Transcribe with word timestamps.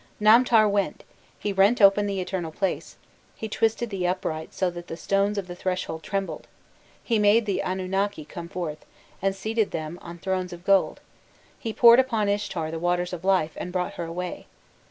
"Namtar 0.19 0.67
went, 0.67 1.03
he 1.37 1.53
rent 1.53 1.79
open 1.79 2.07
the 2.07 2.19
eternal 2.19 2.51
palace, 2.51 2.95
he 3.35 3.47
twisted 3.47 3.91
the 3.91 4.07
uprights 4.07 4.57
so 4.57 4.71
that 4.71 4.87
the 4.87 4.97
stones 4.97 5.37
of 5.37 5.45
the 5.45 5.53
threshold 5.55 6.01
trembled; 6.01 6.47
he 7.03 7.19
made 7.19 7.45
the 7.45 7.61
Anunnaki 7.61 8.25
come 8.25 8.49
forth, 8.49 8.83
and 9.21 9.35
seated 9.35 9.69
them 9.69 9.99
on 10.01 10.17
thrones 10.17 10.53
of 10.53 10.65
gold, 10.65 11.01
he 11.59 11.71
poured 11.71 11.99
upon 11.99 12.29
Ishtar 12.29 12.71
the 12.71 12.79
waters 12.79 13.13
of 13.13 13.23
life, 13.23 13.51
and 13.57 13.71
brought 13.71 13.93
her 13.93 14.05
away." 14.05 14.47